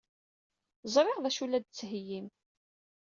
[0.93, 2.27] Ẓriɣ d acu ay la d-tettheyyim.